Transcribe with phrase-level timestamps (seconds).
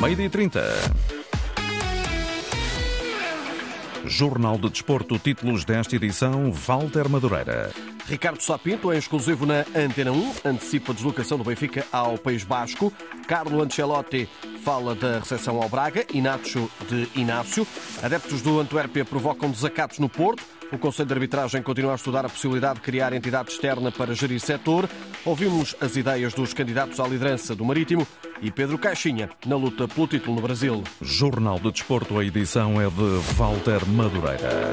[0.00, 0.62] Meio-dia 30.
[4.04, 7.72] Jornal de Desporto, títulos desta edição, Walter Madureira.
[8.06, 12.92] Ricardo Sapinto, em exclusivo na Antena 1, antecipa a deslocação do Benfica ao País Basco.
[13.26, 14.28] Carlo Ancelotti
[14.64, 17.66] fala da recepção ao Braga, Inácio de Inácio.
[18.00, 20.44] Adeptos do Antuérpia provocam desacatos no Porto.
[20.70, 24.38] O Conselho de Arbitragem continua a estudar a possibilidade de criar entidade externa para gerir
[24.38, 24.88] setor.
[25.24, 28.06] Ouvimos as ideias dos candidatos à liderança do Marítimo
[28.42, 30.84] e Pedro Caixinha na luta pelo título no Brasil.
[31.00, 34.72] Jornal de Desporto, a edição é de Walter Madureira.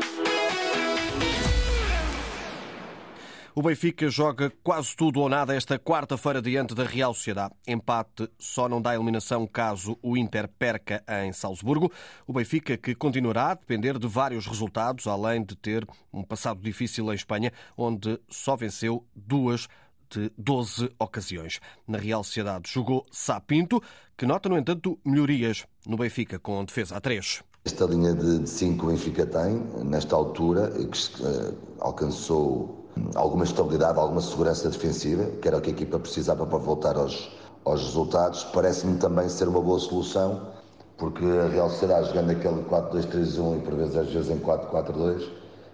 [3.58, 7.54] O Benfica joga quase tudo ou nada esta quarta-feira diante da Real Sociedade.
[7.66, 11.90] Empate só não dá eliminação caso o Inter perca em Salzburgo.
[12.28, 17.10] O Benfica que continuará a depender de vários resultados, além de ter um passado difícil
[17.14, 19.70] em Espanha, onde só venceu duas
[20.10, 21.62] de 12 ocasiões.
[21.88, 23.82] Na Real Sociedade jogou Sapinto,
[24.18, 27.42] que nota, no entanto, melhorias no Benfica com defesa a 3.
[27.64, 32.85] Esta linha de 5 que o Benfica tem, nesta altura, que eh, alcançou
[33.16, 37.32] alguma estabilidade, alguma segurança defensiva, que era o que a equipa precisava para voltar aos,
[37.64, 38.44] aos resultados.
[38.46, 40.54] Parece-me também ser uma boa solução,
[40.98, 45.28] porque a Real Sociedade jogando aquele 4-2-3-1 e por vezes às vezes em 4-4-2,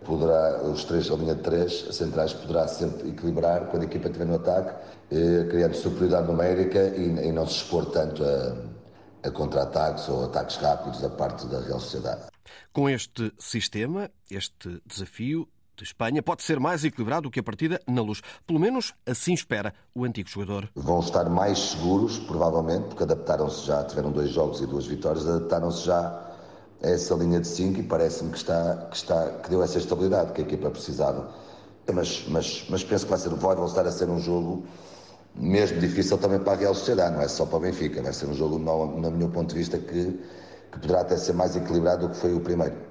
[0.03, 4.25] poderá, os três, a linha de três centrais poderá sempre equilibrar quando a equipa estiver
[4.25, 4.73] no ataque,
[5.11, 8.55] eh, criando superioridade numérica e, e não se expor tanto a,
[9.27, 12.23] a contra-ataques ou ataques rápidos da parte da Real Sociedade.
[12.73, 15.47] Com este sistema, este desafio,
[15.81, 18.21] de Espanha pode ser mais equilibrado do que a partida na luz.
[18.45, 20.69] Pelo menos assim espera o antigo jogador.
[20.75, 25.85] Vão estar mais seguros, provavelmente, porque adaptaram-se já, tiveram dois jogos e duas vitórias, adaptaram-se
[25.85, 26.31] já
[26.83, 30.33] a essa linha de 5 e parece-me que, está, que, está, que deu essa estabilidade
[30.33, 31.33] que a equipa precisava.
[31.91, 34.63] Mas, mas, mas penso que vai, ser, vai voltar a ser um jogo
[35.35, 38.01] mesmo difícil também para a Real Sociedade, não é só para o Benfica.
[38.01, 40.19] Vai ser um jogo, no, no meu ponto de vista, que,
[40.71, 42.90] que poderá até ser mais equilibrado do que foi o primeiro.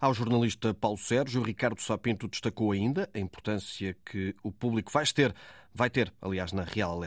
[0.00, 5.34] Ao jornalista Paulo Sérgio, Ricardo Sapinto destacou ainda a importância que o público vai ter,
[5.74, 7.00] vai ter, aliás, na Real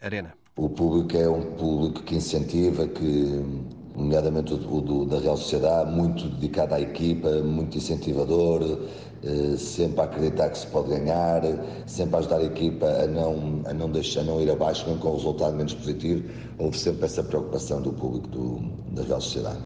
[0.00, 0.34] Arena.
[0.54, 3.42] O público é um público que incentiva, que,
[3.96, 8.86] nomeadamente o, do, da Real Sociedade, muito dedicado à equipa, muito incentivador,
[9.24, 11.42] eh, sempre a acreditar que se pode ganhar,
[11.88, 15.00] sempre a ajudar a equipa a não, a não, deixar, a não ir abaixo, mesmo
[15.00, 16.22] com o resultado menos positivo.
[16.56, 18.60] Houve sempre essa preocupação do público do,
[18.92, 19.62] da Real Sociedade.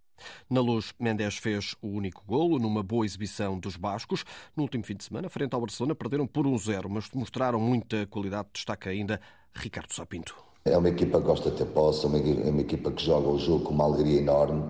[0.48, 4.24] Na luz, Mendes fez o único golo numa boa exibição dos bascos.
[4.56, 8.48] No último fim de semana, frente ao Barcelona, perderam por 1-0, mas mostraram muita qualidade.
[8.52, 9.20] Destaca ainda
[9.54, 10.34] Ricardo Sapinto.
[10.64, 13.28] É uma equipa que gosta de ter posse, é uma, é uma equipa que joga
[13.28, 14.64] o jogo com uma alegria enorme,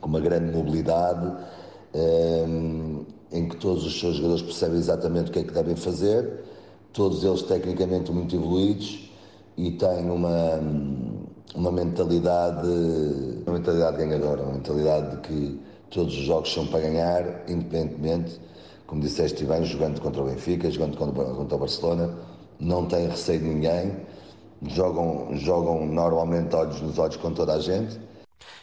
[0.00, 1.44] com uma grande mobilidade,
[1.94, 6.44] ehm, em que todos os seus jogadores percebem exatamente o que é que devem fazer,
[6.92, 9.10] todos eles tecnicamente muito evoluídos
[9.56, 10.60] e têm uma
[11.54, 12.68] uma mentalidade,
[13.62, 18.40] mentalidade ganhadora, uma mentalidade de que todos os jogos são para ganhar, independentemente,
[18.86, 22.18] como disseste bem, jogando contra o Benfica, jogando contra o Barcelona,
[22.58, 23.96] não têm receio de ninguém,
[24.62, 28.00] jogam, jogam normalmente olhos nos olhos com toda a gente.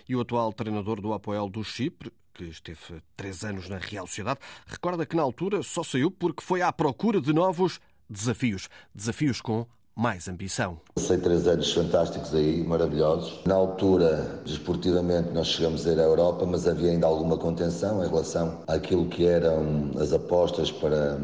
[0.08, 4.40] E o atual treinador do Apoel do Chipre, que esteve três anos na Real Sociedade,
[4.68, 8.70] recorda que na altura só saiu porque foi à procura de novos desafios.
[8.94, 9.66] Desafios com
[10.00, 10.78] mais ambição.
[10.96, 13.42] Passei três anos fantásticos aí, maravilhosos.
[13.46, 18.08] Na altura, desportivamente, nós chegamos a ir à Europa, mas havia ainda alguma contenção em
[18.08, 21.20] relação àquilo que eram as apostas para,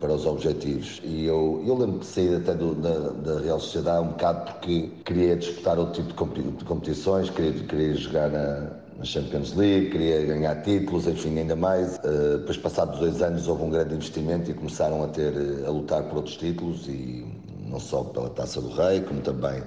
[0.00, 1.00] para os objetivos.
[1.04, 4.90] E eu, eu lembro de sair até do, da, da, Real Sociedade um bocado porque
[5.04, 6.26] queria disputar outro tipo
[6.58, 11.96] de competições, queria, queria jogar na, na Champions League, queria ganhar títulos, enfim, ainda mais.
[11.98, 15.32] Uh, depois, passados dois anos, houve um grande investimento e começaram a ter
[15.64, 17.24] a lutar por outros títulos e
[17.68, 19.62] não só pela Taça do Rei, como também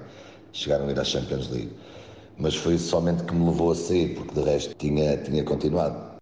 [0.52, 1.72] chegaram a ir à Champions League.
[2.36, 6.12] Mas foi somente que me levou a sair, porque de resto tinha, tinha continuado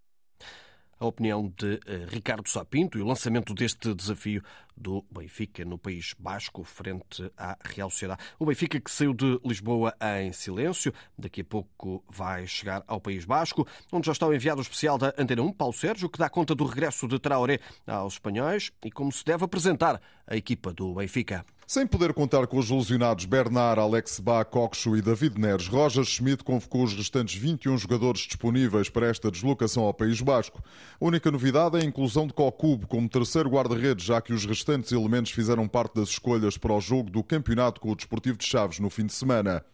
[1.00, 4.42] a opinião de eh, Ricardo Sapinto e o lançamento deste desafio
[4.76, 8.22] do Benfica no País Basco, frente à Real Sociedade.
[8.38, 13.24] O Benfica que saiu de Lisboa em silêncio, daqui a pouco vai chegar ao País
[13.24, 16.54] Basco, onde já está o enviado especial da Antena 1, Paulo Sérgio, que dá conta
[16.54, 21.46] do regresso de Traoré aos espanhóis e como se deve apresentar a equipa do Benfica.
[21.70, 26.42] Sem poder contar com os lesionados Bernard, Alex Bá, Coxo e David Neres, Roger Schmidt
[26.42, 30.60] convocou os restantes 21 jogadores disponíveis para esta deslocação ao País Basco.
[31.00, 34.90] A única novidade é a inclusão de Cocubo como terceiro guarda-redes, já que os restantes
[34.90, 38.80] elementos fizeram parte das escolhas para o jogo do campeonato com o Desportivo de Chaves
[38.80, 39.64] no fim de semana.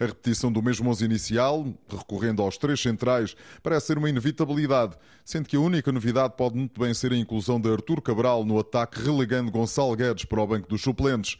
[0.00, 5.48] A repetição do mesmo 11 inicial, recorrendo aos três centrais, parece ser uma inevitabilidade, sendo
[5.48, 9.00] que a única novidade pode muito bem ser a inclusão de Artur Cabral no ataque,
[9.00, 11.38] relegando Gonçalo Guedes para o banco dos suplentes.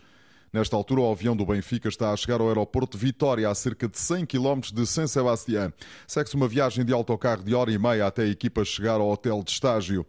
[0.53, 3.99] Nesta altura, o avião do Benfica está a chegar ao aeroporto Vitória, a cerca de
[3.99, 5.73] 100 km de San Sebastián.
[6.07, 9.43] Segue-se uma viagem de autocarro de hora e meia até a equipa chegar ao hotel
[9.43, 10.05] de estágio.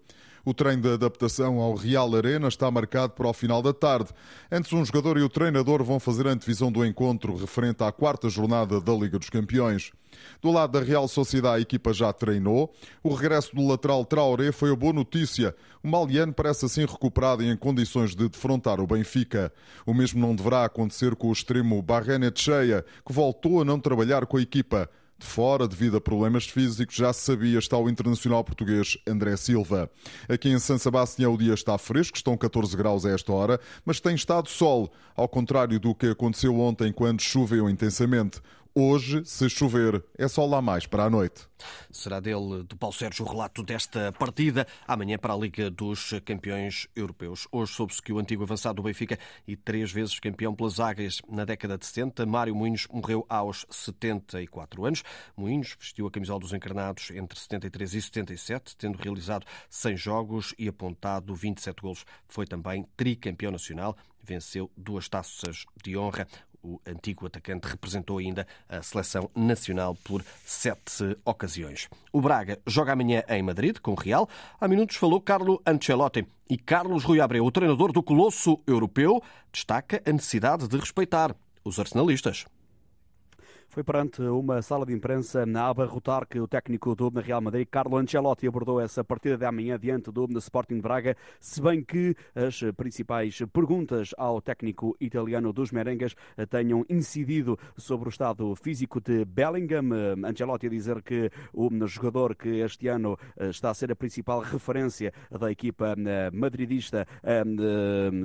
[0.45, 4.09] O treino de adaptação ao Real Arena está marcado para o final da tarde.
[4.51, 8.27] Antes, um jogador e o treinador vão fazer a antevisão do encontro referente à quarta
[8.27, 9.91] jornada da Liga dos Campeões.
[10.41, 12.73] Do lado da Real Sociedade, a equipa já treinou.
[13.01, 15.55] O regresso do lateral Traoré foi a boa notícia.
[15.81, 19.51] O Maliano parece assim recuperado e em condições de defrontar o Benfica.
[19.85, 24.25] O mesmo não deverá acontecer com o extremo Barrenet Cheia, que voltou a não trabalhar
[24.25, 24.89] com a equipa.
[25.23, 29.89] De fora, devido a problemas físicos, já se sabia está o internacional português André Silva.
[30.27, 34.01] Aqui em San Sebastião o dia está fresco, estão 14 graus a esta hora, mas
[34.01, 38.41] tem estado sol, ao contrário do que aconteceu ontem quando choveu intensamente.
[38.75, 41.47] Hoje, se chover, é só lá mais para a noite.
[41.91, 44.65] Será dele, do Paulo Sérgio, o relato desta partida.
[44.87, 47.47] Amanhã para a Liga dos Campeões Europeus.
[47.51, 51.45] Hoje soube-se que o antigo avançado do Benfica e três vezes campeão pelas Águias na
[51.45, 55.03] década de 70, Mário Moinhos, morreu aos 74 anos.
[55.37, 60.67] Moinhos vestiu a camisola dos encarnados entre 73 e 77, tendo realizado 100 jogos e
[60.67, 62.05] apontado 27 golos.
[62.27, 66.25] Foi também tricampeão nacional venceu duas taças de honra
[66.63, 71.89] o antigo atacante representou ainda a seleção nacional por sete ocasiões.
[72.11, 74.27] O Braga joga amanhã em Madrid com o Real.
[74.59, 79.21] Há minutos falou Carlo Ancelotti e Carlos Rui Abreu, o treinador do Colosso Europeu,
[79.51, 82.45] destaca a necessidade de respeitar os arsenalistas.
[83.73, 87.97] Foi perante uma sala de imprensa a abarrotar que o técnico do Real Madrid, Carlo
[87.97, 93.41] Ancelotti, abordou essa partida de amanhã diante do Sporting Braga, se bem que as principais
[93.51, 96.13] perguntas ao técnico italiano dos merengues
[96.51, 99.89] tenham incidido sobre o estado físico de Bellingham.
[100.23, 105.11] Ancelotti a dizer que o jogador que este ano está a ser a principal referência
[105.31, 105.95] da equipa
[106.31, 107.07] madridista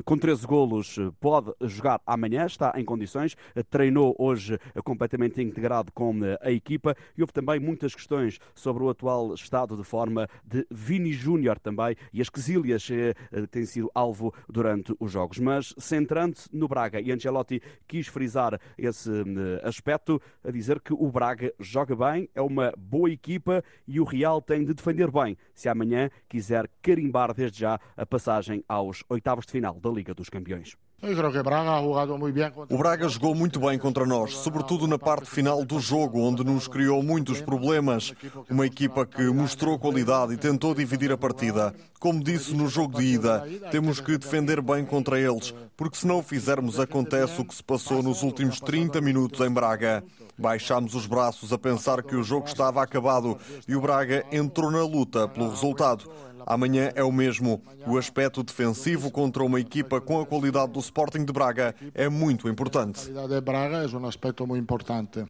[0.05, 3.35] com 13 golos pode jogar amanhã, está em condições,
[3.71, 8.89] treinou hoje completamente integrado com eh, a equipa e houve também muitas questões sobre o
[8.89, 13.91] atual estado de forma de Vini Júnior também e as quesilhas que eh, têm sido
[13.95, 15.39] alvo durante os jogos.
[15.39, 21.11] Mas centrando-se no Braga, e Ancelotti quis frisar esse eh, aspecto, a dizer que o
[21.11, 25.69] Braga joga bem, é uma boa equipa e o Real tem de defender bem se
[25.69, 30.77] amanhã quiser carimbar desde já a passagem aos oitavos de final da Liga dos Campeões.
[32.69, 36.67] O Braga jogou muito bem contra nós, sobretudo na parte final do jogo, onde nos
[36.67, 38.13] criou muitos problemas.
[38.51, 41.73] Uma equipa que mostrou qualidade e tentou dividir a partida.
[42.01, 46.19] Como disse no jogo de ida, temos que defender bem contra eles, porque se não
[46.19, 50.03] o fizermos, acontece o que se passou nos últimos 30 minutos em Braga.
[50.37, 54.83] Baixámos os braços a pensar que o jogo estava acabado e o Braga entrou na
[54.83, 56.11] luta pelo resultado.
[56.47, 57.63] Amanhã é o mesmo.
[57.87, 62.49] O aspecto defensivo contra uma equipa com a qualidade do Sporting de Braga é muito
[62.49, 63.01] importante.
[63.01, 65.25] A qualidade de Braga é um aspecto muito importante.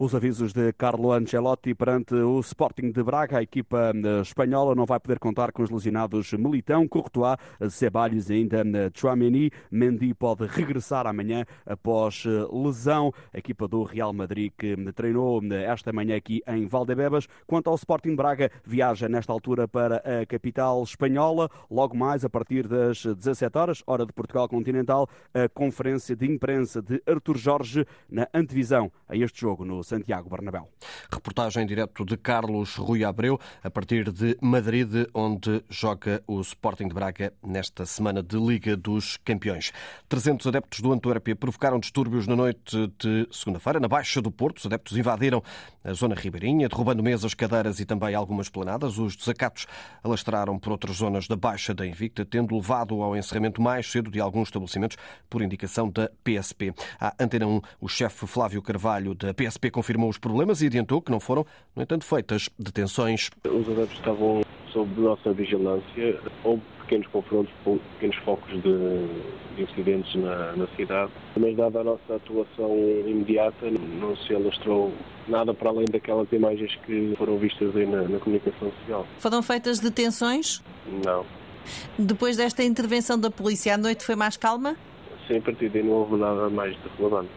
[0.00, 3.38] Os avisos de Carlo Ancelotti perante o Sporting de Braga.
[3.38, 7.36] A equipa eh, espanhola não vai poder contar com os lesionados Militão, Courtois,
[7.68, 9.50] Ceballos e ainda eh, Chouameni.
[9.72, 13.12] Mendy pode regressar amanhã após eh, lesão.
[13.34, 17.26] A equipa do Real Madrid que treinou esta manhã aqui em Valdebebas.
[17.44, 21.50] Quanto ao Sporting Braga, viaja nesta altura para a capital espanhola.
[21.68, 26.80] Logo mais, a partir das 17 horas, hora de Portugal Continental, a conferência de imprensa
[26.80, 30.68] de Artur Jorge na antevisão a este jogo no Santiago Bernabéu.
[31.10, 36.94] Reportagem direto de Carlos Rui Abreu, a partir de Madrid, onde joga o Sporting de
[36.94, 39.72] Braga nesta semana de Liga dos Campeões.
[40.06, 44.58] 300 adeptos do Antuérpia provocaram distúrbios na noite de segunda-feira, na Baixa do Porto.
[44.58, 45.42] Os adeptos invadiram
[45.82, 48.98] a zona ribeirinha, derrubando mesas, cadeiras e também algumas planadas.
[48.98, 49.66] Os desacatos
[50.04, 54.20] alastraram por outras zonas da Baixa da Invicta, tendo levado ao encerramento mais cedo de
[54.20, 54.98] alguns estabelecimentos
[55.30, 56.74] por indicação da PSP.
[57.00, 61.08] À Antena 1, o chefe Flávio Carvalho da PSP confirmou os problemas e adiantou que
[61.08, 63.30] não foram, no entanto, feitas detenções.
[63.44, 64.42] Os adeptos estavam
[64.72, 66.20] sob nossa vigilância.
[66.42, 67.52] Houve pequenos confrontos,
[67.94, 69.06] pequenos focos de,
[69.54, 71.12] de incidentes na, na, cidade.
[71.36, 74.92] Mas, dada a nossa atuação imediata, não se alastrou
[75.28, 79.06] nada para além daquelas imagens que foram vistas aí na, na comunicação social.
[79.20, 80.60] Foram feitas detenções?
[81.04, 81.24] Não.
[81.96, 84.74] Depois desta intervenção da polícia, a noite foi mais calma?
[85.28, 87.30] Sim, a partir daí não houve nada mais de relevante.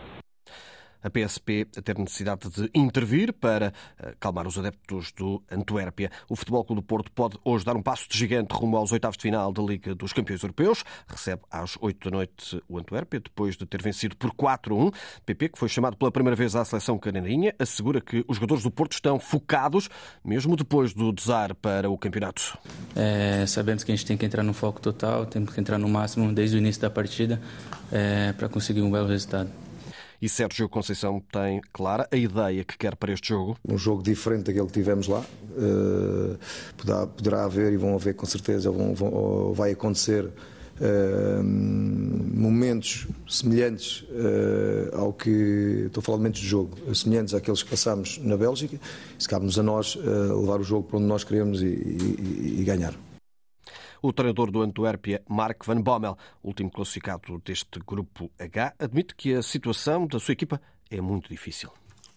[1.03, 6.11] A PSP a ter necessidade de intervir para eh, calmar os adeptos do Antuérpia.
[6.29, 9.17] O Futebol Clube do Porto pode hoje dar um passo de gigante rumo aos oitavos
[9.17, 10.83] de final da Liga dos Campeões Europeus.
[11.07, 14.93] Recebe às 8 da noite o Antuérpia, depois de ter vencido por 4-1.
[15.25, 18.71] PP, que foi chamado pela primeira vez à seleção canarinha, assegura que os jogadores do
[18.71, 19.89] Porto estão focados,
[20.23, 22.57] mesmo depois do desar para o campeonato.
[22.95, 25.87] É, sabemos que a gente tem que entrar no foco total, temos que entrar no
[25.87, 27.41] máximo desde o início da partida
[27.91, 29.49] é, para conseguir um belo resultado.
[30.21, 33.57] E Sérgio Conceição tem clara a ideia que quer para este jogo.
[33.67, 35.25] Um jogo diferente daquele que tivemos lá.
[35.57, 36.37] Uh,
[37.15, 44.95] poderá, haver e vão haver com certeza, vão, vão, vai acontecer uh, momentos semelhantes uh,
[44.95, 45.85] ao que.
[45.87, 48.79] Estou a falar de momentos de jogo, semelhantes àqueles que passamos na Bélgica.
[49.17, 52.93] Se cabe-nos a nós levar o jogo para onde nós queremos e, e, e ganhar.
[54.01, 59.43] O treinador do Antuérpia, Mark Van Bommel, último classificado deste grupo H, admite que a
[59.43, 61.69] situação da sua equipa é muito difícil.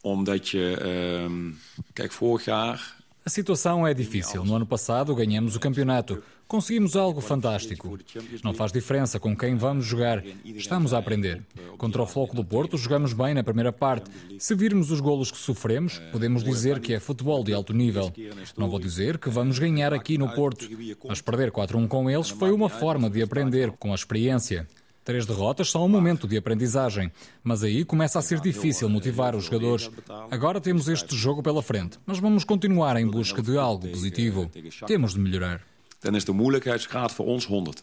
[0.03, 1.55] Omdat je, uh,
[1.93, 4.45] kijk, vorig jaar a situação é difícil.
[4.45, 6.23] No ano passado ganhamos o campeonato.
[6.47, 7.99] Conseguimos algo fantástico.
[8.43, 10.23] Não faz diferença com quem vamos jogar.
[10.45, 11.43] Estamos a aprender.
[11.79, 14.11] Contra o Floco do Porto, jogamos bem na primeira parte.
[14.39, 18.13] Se virmos os golos que sofremos, podemos dizer que é futebol de alto nível.
[18.59, 20.69] Não vou dizer que vamos ganhar aqui no Porto,
[21.09, 24.69] mas perder 4-1 com eles foi uma forma de aprender com a experiência.
[25.05, 29.45] Três derrotas são um momento de aprendizagem, mas aí começa a ser difícil motivar os
[29.45, 29.91] jogadores.
[30.31, 34.51] Agora temos este jogo pela frente, mas vamos continuar em busca de algo positivo.
[34.87, 35.61] Temos de melhorar.
[36.05, 37.83] Dan is de moeilijkheidsgraad voor ons 100.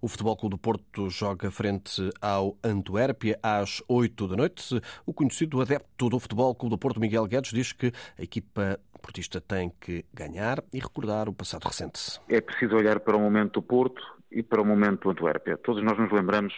[0.00, 4.80] O Futebol Clube do Porto joga frente ao Antuérpia às 8 da noite.
[5.04, 9.42] O conhecido adepto do Futebol Clube do Porto, Miguel Guedes, diz que a equipa portista
[9.42, 12.18] tem que ganhar e recordar o passado recente.
[12.30, 15.56] É preciso olhar para o momento do Porto e para o momento do Antuérpia.
[15.58, 16.54] Todos nós nos lembramos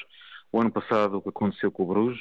[0.52, 2.20] o ano passado o que aconteceu com o Bruges,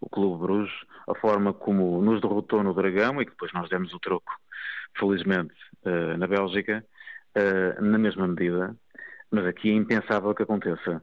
[0.00, 0.74] o Clube Bruges,
[1.08, 4.32] a forma como nos derrotou no Dragão e que depois nós demos o troco,
[4.98, 6.84] felizmente, uh, na Bélgica,
[7.36, 8.76] uh, na mesma medida.
[9.30, 11.02] Mas aqui é impensável que aconteça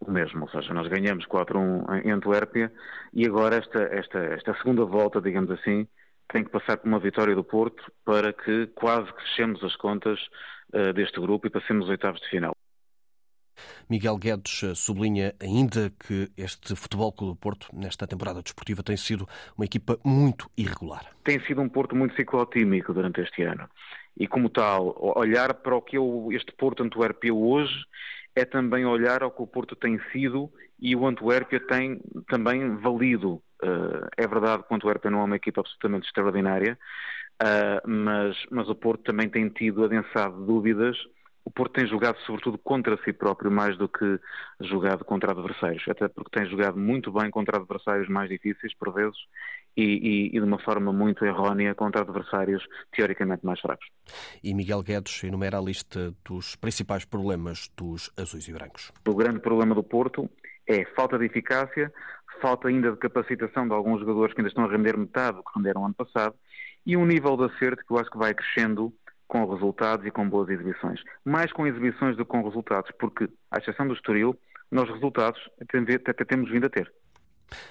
[0.00, 2.72] o mesmo, ou seja, nós ganhamos 4-1 em Antuérpia
[3.12, 5.86] e agora esta, esta, esta segunda volta, digamos assim,
[6.32, 10.18] tem que passar por uma vitória do Porto para que quase que fechemos as contas
[10.74, 12.56] uh, deste grupo e passemos os oitavos de final.
[13.88, 18.96] Miguel Guedes eh, sublinha ainda que este Futebol Clube do Porto, nesta temporada desportiva, tem
[18.96, 21.06] sido uma equipa muito irregular.
[21.24, 23.68] Tem sido um Porto muito ciclotímico durante este ano.
[24.16, 25.96] E como tal, olhar para o que
[26.32, 27.74] este Porto Antuérpia hoje
[28.34, 30.50] é também olhar ao que o Porto tem sido
[30.80, 33.42] e o Antuérpia tem também valido.
[33.62, 36.78] Eh, é verdade que o Antuérpia não é uma equipa absolutamente extraordinária,
[37.42, 40.96] eh, mas, mas o Porto também tem tido adensado dúvidas
[41.44, 44.18] o Porto tem jogado sobretudo contra si próprio mais do que
[44.60, 49.16] jogado contra adversários, até porque tem jogado muito bem contra adversários mais difíceis, por vezes,
[49.76, 53.86] e, e, e, de uma forma muito errónea contra adversários teoricamente mais fracos.
[54.42, 58.92] E Miguel Guedes enumera a lista dos principais problemas dos azuis e brancos.
[59.06, 60.28] O grande problema do Porto
[60.66, 61.92] é falta de eficácia,
[62.40, 65.52] falta ainda de capacitação de alguns jogadores que ainda estão a render metade do que
[65.56, 66.34] renderam ano passado,
[66.84, 68.92] e um nível de acerto que eu acho que vai crescendo
[69.30, 71.00] com resultados e com boas exibições.
[71.24, 74.36] Mais com exibições do que com resultados, porque, à exceção do Estoril,
[74.70, 76.92] nós resultados até temos vindo a ter.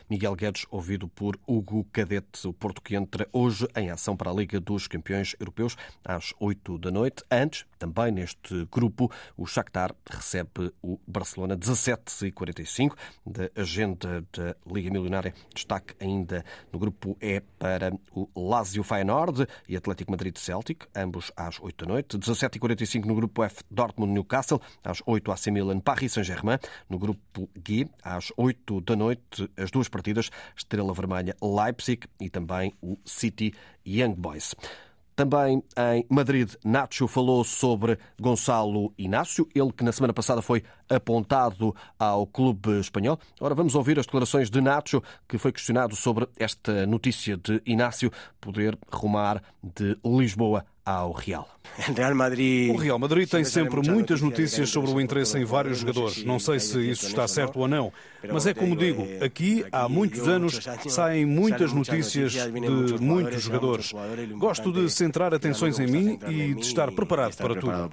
[0.10, 4.34] Miguel Guedes, ouvido por Hugo Cadete, o Porto que entra hoje em ação para a
[4.34, 7.24] Liga dos Campeões Europeus às 8 da noite.
[7.32, 12.96] Antes, também neste grupo, o Shakhtar recebe o Barcelona 17h45
[13.26, 15.34] da agenda da Liga Milionária.
[15.54, 21.60] Destaque ainda no grupo E para o Lazio Feyenoord e Atlético Madrid Celtic, ambos às
[21.60, 22.18] 8 da noite.
[22.18, 26.58] 17h45 no grupo F, Dortmund Newcastle, às 8 AC Milan Paris Saint-Germain.
[26.90, 32.74] No grupo G, às 8 da noite, as duas partidas, Estrela Vermelha Leipzig e também
[32.82, 33.54] o City
[33.86, 34.56] Young Boys.
[35.16, 41.76] Também em Madrid, Nacho falou sobre Gonçalo Inácio, ele que na semana passada foi apontado
[42.00, 43.20] ao clube espanhol.
[43.40, 48.12] Ora, vamos ouvir as declarações de Nacho, que foi questionado sobre esta notícia de Inácio
[48.40, 51.48] poder rumar de Lisboa ao Real.
[52.70, 56.24] O Real Madrid tem sempre muitas notícias sobre o interesse em vários jogadores.
[56.24, 57.92] Não sei se isso está certo ou não,
[58.32, 63.92] mas é como digo, aqui há muitos anos saem muitas notícias de muitos jogadores.
[64.38, 67.90] Gosto de centrar atenções em mim e de estar preparado para tudo.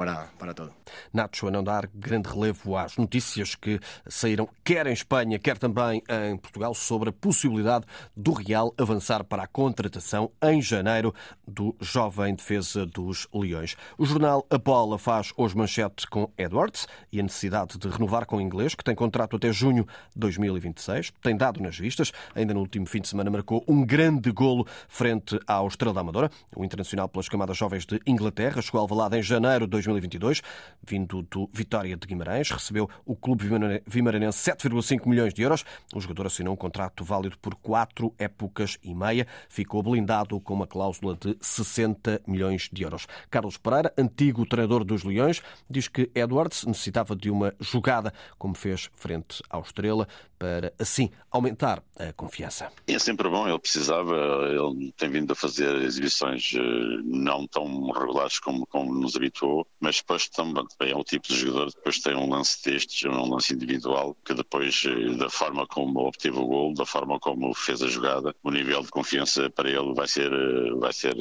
[1.12, 6.02] Nacho a não dar grande relevo às notícias que saíram quer em Espanha, quer também
[6.08, 7.84] em Portugal sobre a possibilidade
[8.16, 11.14] do Real avançar para a contratação em janeiro
[11.46, 13.76] do jovem defesa dos Leões.
[13.98, 18.36] O jornal A Bola faz hoje manchete com Edwards e a necessidade de renovar com
[18.36, 21.12] o inglês, que tem contrato até junho de 2026.
[21.22, 22.12] Tem dado nas vistas.
[22.34, 26.30] Ainda no último fim de semana marcou um grande golo frente ao Estrela da Amadora.
[26.54, 30.42] O internacional pelas camadas jovens de Inglaterra chegou ao Alvalade em janeiro de 2022,
[30.86, 32.50] vindo do Vitória de Guimarães.
[32.50, 33.44] Recebeu o clube
[33.86, 35.64] vimaranense 7,5 milhões de euros.
[35.94, 39.26] O jogador assinou um contrato válido por quatro épocas e meia.
[39.48, 43.06] Ficou blindado com uma cláusula de 60 milhões de euros.
[43.30, 48.90] Carlos Pereira, antigo treinador dos Leões, diz que Edwards necessitava de uma jogada, como fez
[48.94, 50.06] frente ao Estrela,
[50.38, 52.70] para assim aumentar a confiança.
[52.86, 54.14] É sempre bom, ele precisava,
[54.48, 56.60] ele tem vindo a fazer exibições eh,
[57.04, 61.70] não tão regulares como, como nos habituou, mas depois também é o tipo de jogador,
[61.70, 66.38] depois tem um lance destes, um lance individual, que depois, eh, da forma como obteve
[66.38, 70.08] o gol, da forma como fez a jogada, o nível de confiança para ele vai
[70.08, 71.14] ser, eh, vai ser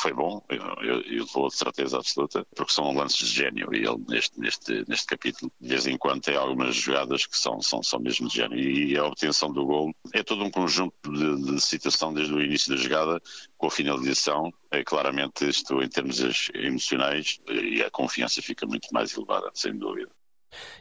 [0.00, 4.04] foi bom, eu, eu vou de certeza absoluta, porque são lances de gênio e ele
[4.08, 8.00] neste, neste, neste capítulo, de vez em quando tem algumas jogadas que são, são, são
[8.00, 12.12] mesmo de gênio e a obtenção do gol é todo um conjunto de, de situação
[12.12, 13.22] desde o início da jogada
[13.56, 14.52] com a finalização.
[14.70, 16.20] É, claramente, isto em termos
[16.54, 20.10] emocionais, e a confiança fica muito mais elevada, sem dúvida.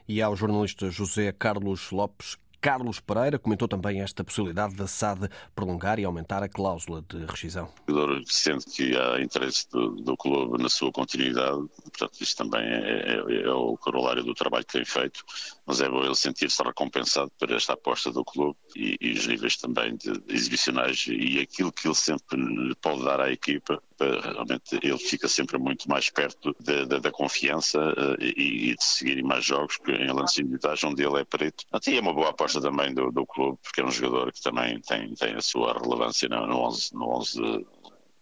[0.08, 5.98] E ao jornalista José Carlos Lopes, Carlos Pereira comentou também esta possibilidade da SAD prolongar
[5.98, 7.68] e aumentar a cláusula de rescisão.
[7.88, 12.62] O jogador sente que há interesse do, do, clube na sua continuidade, portanto, isso também
[12.62, 15.24] é, é, é, o corolário do trabalho que tem feito,
[15.66, 19.58] mas é bom ele sentir-se recompensado por esta aposta do clube e, e os níveis
[19.58, 25.28] também de exibicionais e aquilo que ele sempre pode dar à equipa realmente ele fica
[25.28, 29.78] sempre muito mais perto da, da, da confiança uh, e, e, de seguir mais jogos
[29.78, 31.66] que em lance individuais onde ele é preto.
[31.72, 34.80] Até é uma boa aposta também do, do clube, porque é um jogador que também
[34.82, 37.66] tem, tem a sua relevância no, no 11, no 11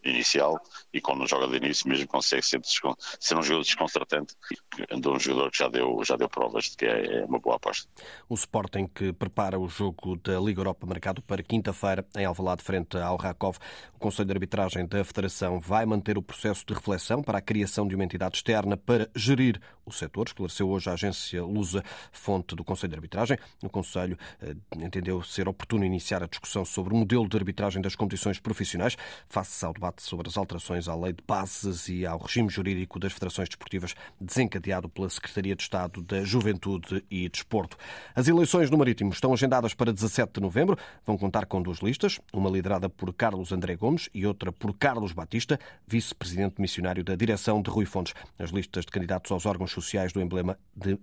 [0.04, 0.60] inicial
[0.94, 4.36] e quando joga de início mesmo consegue sempre ser um jogador desconcertante
[4.90, 7.56] andou um jogador que já deu, já deu provas de que é, é uma boa
[7.56, 7.90] aposta.
[8.28, 12.98] O Sporting que prepara o jogo da Liga Europa marcado para quinta-feira em Alvalade frente
[12.98, 13.58] ao Rakov.
[13.94, 17.88] O Conselho de Arbitragem da Federação vai manter o processo de reflexão para a criação
[17.88, 22.64] de uma entidade externa para gerir o setor, esclareceu hoje a agência Lusa, fonte do
[22.64, 23.38] Conselho de Arbitragem.
[23.64, 27.96] O Conselho eh, entendeu ser oportuno iniciar a discussão sobre o modelo de arbitragem das
[27.96, 28.96] competições profissionais
[29.28, 33.12] face ao debate sobre as alterações à lei de bases e ao regime jurídico das
[33.12, 37.78] federações desportivas desencadeado pela Secretaria de Estado da Juventude e Desporto.
[38.16, 40.78] As eleições no Marítimo estão agendadas para 17 de novembro.
[41.06, 45.12] Vão contar com duas listas, uma liderada por Carlos André Gomes e outra por Carlos
[45.12, 48.14] Batista, vice-presidente missionário da direção de Rui Fontes.
[48.38, 51.00] As listas de candidatos aos órgãos sociais do emblema, de,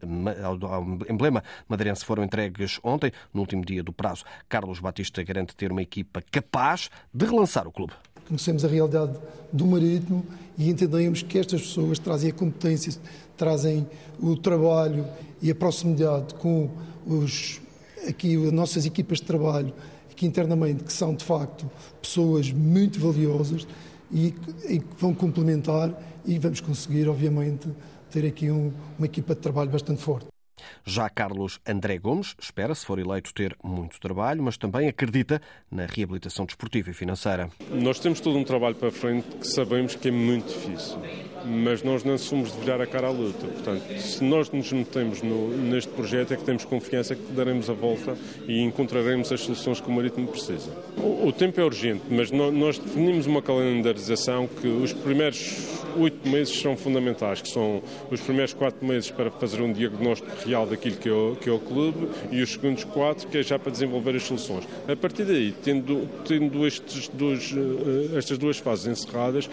[1.11, 4.25] emblema madeirense foram entregues ontem, no último dia do prazo.
[4.49, 7.92] Carlos Batista garante ter uma equipa capaz de relançar o clube
[8.27, 9.19] conhecemos a realidade
[9.53, 10.25] do marítimo
[10.59, 12.93] e entendemos que estas pessoas trazem a competência,
[13.37, 13.87] trazem
[14.21, 15.07] o trabalho
[15.41, 16.71] e a proximidade com
[17.07, 17.61] os,
[18.09, 19.73] aqui as nossas equipas de trabalho
[20.11, 23.67] aqui internamente, que são de facto pessoas muito valiosas
[24.11, 25.93] e, que vão complementar
[26.25, 27.69] e vamos conseguir, obviamente,
[28.11, 30.36] ter aqui um, uma equipa de trabalho bastante forte.
[30.85, 35.87] Já Carlos André Gomes espera, se for eleito, ter muito trabalho, mas também acredita na
[35.87, 37.50] reabilitação desportiva e financeira.
[37.70, 40.98] Nós temos todo um trabalho para frente que sabemos que é muito difícil,
[41.44, 43.46] mas nós não somos de virar a cara à luta.
[43.46, 47.74] Portanto, se nós nos metemos no, neste projeto, é que temos confiança que daremos a
[47.74, 50.70] volta e encontraremos as soluções que o marítimo precisa.
[50.96, 56.59] O, o tempo é urgente, mas nós definimos uma calendarização que os primeiros oito meses
[56.59, 61.09] são fundamentais, que são os primeiros quatro meses para fazer um diagnóstico real daquilo que
[61.09, 64.14] é, o, que é o clube e os segundos quatro que é já para desenvolver
[64.16, 64.66] as soluções.
[64.88, 69.51] A partir daí, tendo, tendo estes dois, eh, estas duas fases encerradas,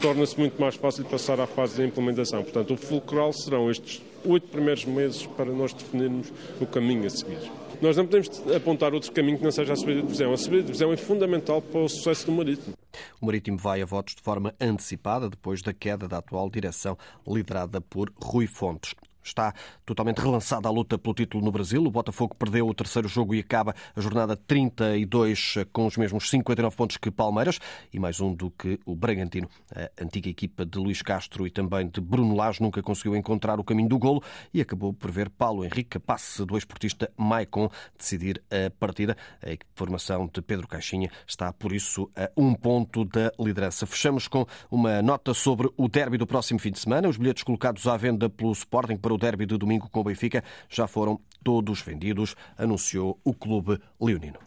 [0.00, 2.42] torna-se muito mais fácil passar à fase de implementação.
[2.42, 7.50] Portanto, o fulcral serão estes oito primeiros meses para nós definirmos o caminho a seguir.
[7.80, 10.32] Nós não podemos apontar outro caminho que não seja a subida de divisão.
[10.32, 12.74] A subida de divisão é fundamental para o sucesso do Marítimo.
[13.20, 17.80] O Marítimo vai a votos de forma antecipada depois da queda da atual direção liderada
[17.80, 18.94] por Rui Fontes
[19.28, 21.84] está totalmente relançada a luta pelo título no Brasil.
[21.84, 26.76] O Botafogo perdeu o terceiro jogo e acaba a jornada 32 com os mesmos 59
[26.76, 27.58] pontos que Palmeiras
[27.92, 29.48] e mais um do que o Bragantino.
[29.74, 33.64] A antiga equipa de Luís Castro e também de Bruno Lage nunca conseguiu encontrar o
[33.64, 38.70] caminho do golo e acabou por ver Paulo Henrique, passe do esportista Maicon, decidir a
[38.70, 39.16] partida.
[39.42, 43.86] A formação de Pedro Caixinha está, por isso, a um ponto da liderança.
[43.86, 47.08] Fechamos com uma nota sobre o derby do próximo fim de semana.
[47.08, 50.04] Os bilhetes colocados à venda pelo Sporting para o o derby de domingo com o
[50.04, 54.38] Benfica já foram todos vendidos, anunciou o clube leonino.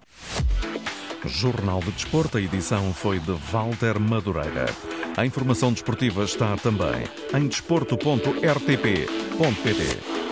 [1.26, 4.66] Jornal de Desporto, a edição foi de Walter Madureira.
[5.16, 7.04] A informação desportiva está também
[7.38, 10.31] em desporto.rtp.pt.